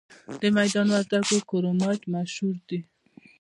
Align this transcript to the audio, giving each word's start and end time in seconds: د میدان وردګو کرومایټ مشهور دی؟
د 0.41 0.43
میدان 0.57 0.87
وردګو 0.93 1.37
کرومایټ 1.49 2.01
مشهور 2.13 2.55
دی؟ 2.67 2.79